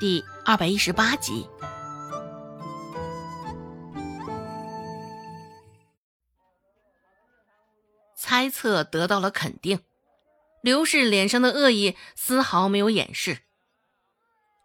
[0.00, 1.44] 第二百一十八集。
[8.16, 9.82] 猜测得到了肯定，
[10.62, 13.40] 刘氏脸上的恶意丝毫没有掩饰，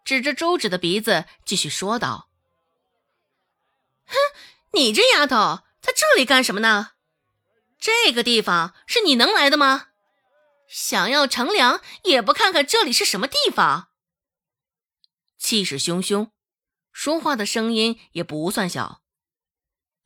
[0.04, 2.28] 指着周芷的鼻子继续说道
[4.06, 4.14] ：“哼，
[4.72, 6.90] 你这丫头在这里干什么呢？
[7.80, 9.88] 这个地方是你能来的吗？
[10.68, 13.88] 想要乘凉也不看看这里是什么地方。”
[15.44, 16.30] 气势汹汹，
[16.90, 19.02] 说话的声音也不算小。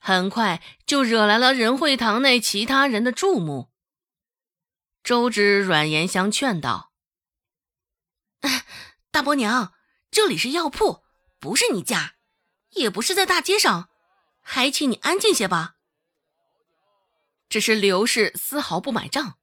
[0.01, 3.70] 很快就惹来了仁惠堂内其他人的注目。
[5.05, 6.93] 周芷软言相劝道
[9.12, 9.74] ：“大伯娘，
[10.10, 11.05] 这里是药铺，
[11.38, 12.16] 不是你家，
[12.70, 13.91] 也不是在大街上，
[14.41, 15.77] 还请你安静些吧。”
[17.48, 19.38] 只是刘氏丝毫不买账，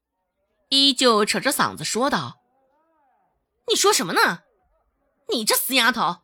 [0.67, 2.41] 依旧扯着嗓子说道
[3.71, 4.41] ：“你说什么呢？
[5.29, 6.23] 你这死丫头，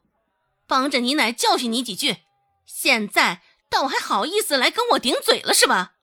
[0.68, 2.18] 帮着你奶教训你几句，
[2.66, 5.93] 现在……”倒还好意思来跟我顶嘴了是吧？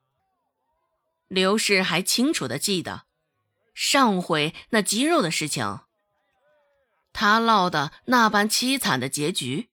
[1.29, 3.03] 刘氏还清楚的记得
[3.75, 5.81] 上回那鸡肉的事情，
[7.13, 9.69] 他落的那般凄惨的结局，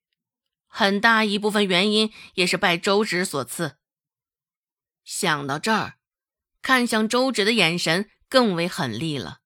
[0.68, 3.78] 很大一部分原因也是拜周芷所赐。
[5.06, 5.94] 想到这儿，
[6.62, 9.40] 看向周芷的眼神更为狠厉了。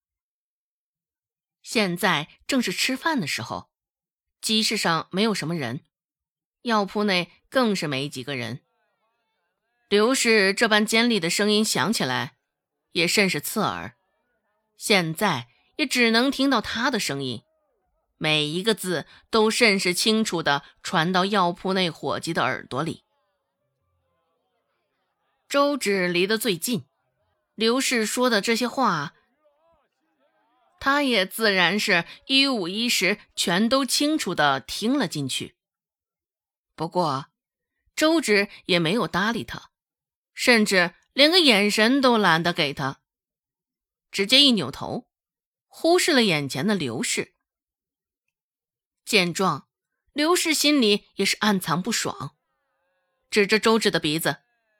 [1.61, 3.69] 现在正是吃饭的时候，
[4.41, 5.81] 集市上没有什么人。
[6.63, 8.61] 药铺内更是没几个人。
[9.87, 12.35] 刘氏这般尖利的声音响起来，
[12.91, 13.95] 也甚是刺耳。
[14.77, 17.43] 现在也只能听到他的声音，
[18.17, 23.03] 每一个字都甚是清楚的传到药铺内伙计的耳朵里。
[25.47, 26.85] 周芷离得最近，
[27.55, 29.15] 刘氏说的这些话，
[30.89, 35.55] 他也自然是一五一十，全都清楚的听了进去。
[36.75, 37.27] 不过，
[37.95, 39.69] 周芷也没有搭理他，
[40.33, 43.01] 甚至连个眼神都懒得给他，
[44.09, 45.07] 直接一扭头，
[45.67, 47.35] 忽视了眼前的刘氏。
[49.05, 49.67] 见状，
[50.11, 52.35] 刘氏心里也是暗藏不爽，
[53.29, 54.37] 指着周芷的鼻子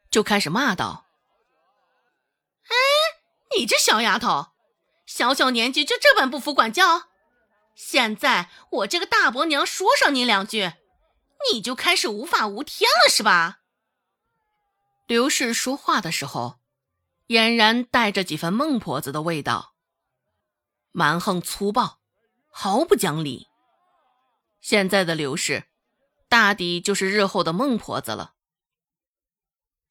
[0.09, 1.05] 就开始骂道
[2.65, 2.75] ：“哎，
[3.55, 4.53] 你这小丫头，
[5.09, 7.09] 小小年纪就这般不服管教！
[7.73, 10.73] 现在我这个大伯娘说上你两句。”
[11.51, 13.61] 你就开始无法无天了是吧？
[15.07, 16.59] 刘氏说话的时候，
[17.27, 19.73] 俨然带着几分孟婆子的味道，
[20.91, 22.01] 蛮横粗暴，
[22.51, 23.47] 毫不讲理。
[24.61, 25.69] 现在的刘氏，
[26.27, 28.33] 大抵就是日后的孟婆子了。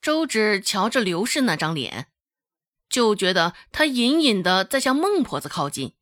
[0.01, 2.13] 周芷瞧着刘氏那张脸，
[2.89, 5.95] 就觉得他隐隐的在向孟婆子靠近。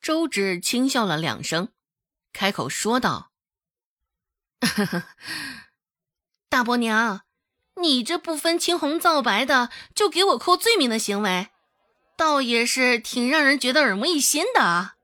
[0.00, 1.68] 周芷轻笑了两声，
[2.32, 3.30] 开口说道。
[6.48, 7.22] 大伯娘，
[7.76, 11.48] 你这不分青红皂白的就给我扣罪名的行为，
[12.16, 14.96] 倒也是挺让人觉得耳目一新的啊。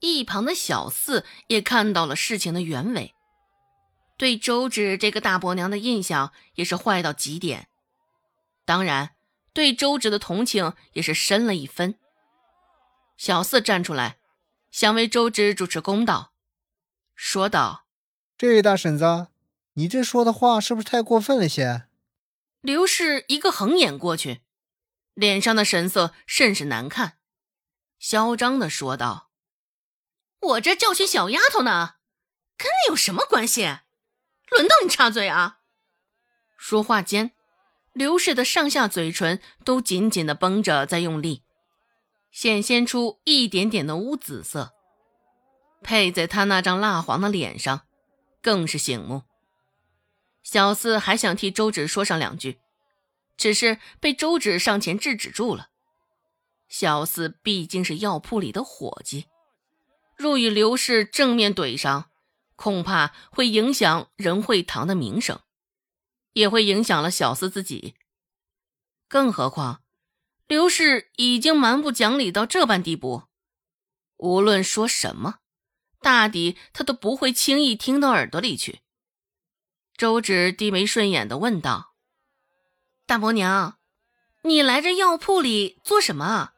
[0.00, 3.14] 一旁的小四也看到了事情的原委，
[4.16, 7.69] 对周芷这个大伯娘的印象也是坏到极点，
[8.70, 9.16] 当然
[9.52, 11.98] 对周芷的同情也是深了一分。
[13.16, 14.20] 小四站出来，
[14.70, 16.34] 想为周芷主持公道，
[17.16, 17.88] 说道。
[18.38, 19.26] 这位大婶子，
[19.72, 21.88] 你这说的话是不是太过分了些？
[22.60, 24.42] 刘氏一个横眼过去，
[25.14, 27.18] 脸上的神色甚是难看，
[27.98, 29.32] 嚣张的说道
[30.38, 31.96] ：“我这教训小丫头呢，
[32.56, 33.62] 跟你有什么关系？
[34.48, 35.58] 轮到你插嘴啊！”
[36.56, 37.32] 说话间，
[37.92, 41.42] 刘氏的上下嘴唇都紧紧的绷着，在用力，
[42.30, 44.72] 显现出一点点的乌紫色，
[45.82, 47.82] 配在她那张蜡黄的脸上。
[48.42, 49.24] 更是醒目。
[50.42, 52.58] 小四还想替周芷说上两句，
[53.36, 55.68] 只是被周芷上前制止住了。
[56.66, 59.26] 小四毕竟是药铺里的伙计，
[60.16, 62.10] 若与刘氏正面怼上，
[62.56, 65.38] 恐怕会影响仁惠堂的名声，
[66.32, 67.94] 也会影响了小四自己。
[69.08, 69.82] 更何况，
[70.46, 73.24] 刘氏已经蛮不讲理到这般地步，
[74.16, 75.36] 无论说什么。
[76.02, 78.80] 大抵他都不会轻易听到耳朵里去。
[79.96, 81.94] 周芷低眉顺眼的问道
[83.04, 83.78] ：“大伯娘，
[84.44, 86.52] 你来这药铺里做什么？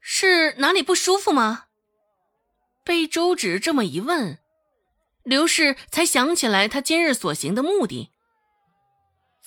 [0.00, 1.66] 是哪里不舒服吗？”
[2.82, 4.40] 被周芷这么一问，
[5.22, 8.10] 刘氏才想起来他今日所行的目的。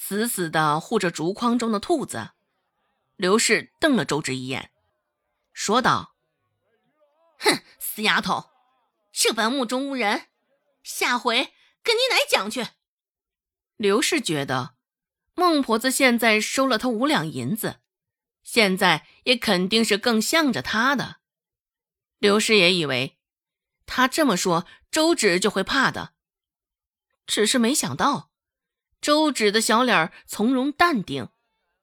[0.01, 2.31] 死死的护着竹筐中的兔子，
[3.17, 4.71] 刘氏瞪了周芷一眼，
[5.51, 6.15] 说道
[7.37, 8.49] ：“哼，死丫头！”
[9.11, 10.29] 这般目中无人，
[10.83, 11.53] 下回
[11.83, 12.69] 跟你奶讲去。
[13.75, 14.75] 刘氏觉得
[15.35, 17.81] 孟婆子现在收了他五两银子，
[18.41, 21.17] 现在也肯定是更向着他的。
[22.19, 23.19] 刘氏也以为
[23.85, 26.13] 他这么说，周芷就会怕的，
[27.27, 28.28] 只是没想到
[29.01, 31.29] 周芷的小脸从容淡定，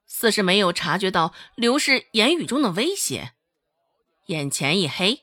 [0.06, 3.32] 似是没有察觉到刘氏言语中的威胁，
[4.26, 5.22] 眼前一黑。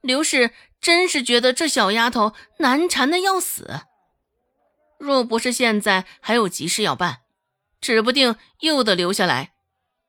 [0.00, 3.82] 刘氏真是觉得这小丫头难缠的要死。
[4.98, 7.22] 若不是现在还有急事要办，
[7.80, 9.54] 指不定又得留下来，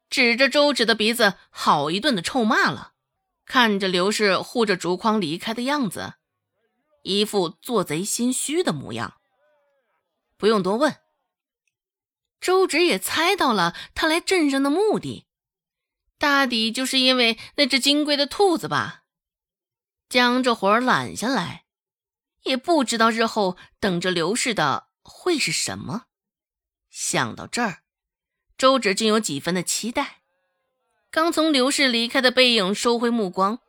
[0.10, 2.94] 指着周芷的鼻子好一顿的臭骂了。
[3.46, 6.14] 看着刘氏护着竹筐离开的样子，
[7.02, 9.16] 一副做贼心虚的模样。
[10.44, 10.98] 不用多问，
[12.42, 15.26] 周芷也猜到了他来镇上的目的，
[16.18, 19.04] 大抵就是因为那只金贵的兔子吧。
[20.10, 21.64] 将这活儿揽下来。
[22.42, 26.08] 也不知道日后等着刘氏的会是什么。
[26.90, 27.84] 想到这儿，
[28.58, 30.24] 周芷竟有几分的期待。
[31.10, 33.60] 刚从刘氏离开的背影收回目光，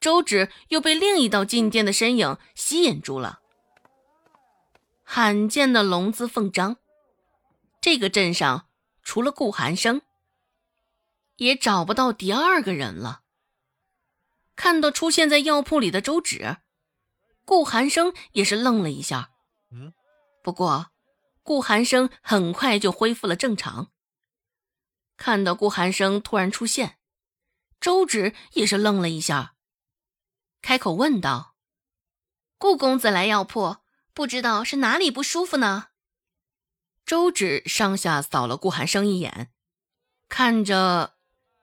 [0.00, 3.42] 周芷又被另一道进店的身影吸引住了。
[5.08, 6.78] 罕见的龙姿凤章，
[7.80, 8.68] 这个镇上
[9.04, 10.02] 除了顾寒生，
[11.36, 13.22] 也找不到第二个人了。
[14.56, 16.58] 看到出现在药铺里的周芷。
[17.44, 19.30] 顾寒生也是愣了一下，
[19.70, 19.94] 嗯，
[20.42, 20.90] 不过
[21.44, 23.92] 顾寒生很快就恢复了正常。
[25.16, 26.98] 看到顾寒生突然出现，
[27.80, 29.54] 周芷也是愣了一下，
[30.60, 31.54] 开口问道
[32.58, 33.76] ：“顾公子来药铺，
[34.16, 35.88] 不知道是哪里不舒服呢？”
[37.04, 39.52] 周芷上下扫了顾寒生一眼，
[40.26, 41.16] 看着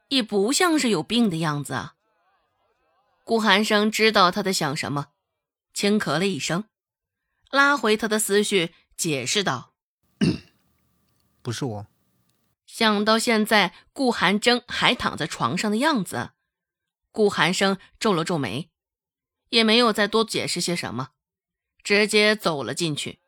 [0.10, 1.96] 也不像是有病的样子啊。
[3.24, 5.08] 顾寒生知道他在想什么。
[5.74, 6.66] 轻咳了一声，
[7.50, 9.74] 拉回他的思绪，解释道：
[11.42, 11.88] “不是我。”
[12.68, 16.34] 想到现在顾寒征还躺在床上的样子，
[17.12, 18.70] 顾寒生皱了皱眉，
[19.50, 21.13] 也没有再多解释些什么，
[21.84, 23.20] 直接走了进去。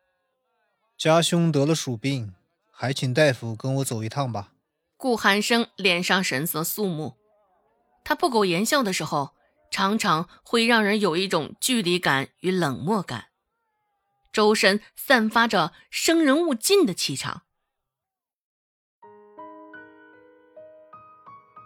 [0.97, 2.33] 家兄得了鼠病，
[2.71, 4.53] 还请大夫跟我走一趟吧。
[4.97, 7.15] 顾寒生脸上神色肃穆，
[8.03, 9.35] 他不苟言笑的时候。
[9.71, 13.25] 常常会让人有一种距离感与冷漠感，
[14.31, 17.41] 周身散发着生人勿近的气场。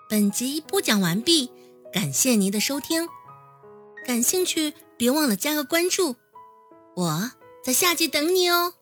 [0.10, 1.52] 本集播讲完毕，
[1.94, 3.08] 感谢您的收听，
[4.08, 6.16] 感兴趣别忘了加个关注，
[7.00, 7.32] 我
[7.64, 8.74] 在下集等你哦。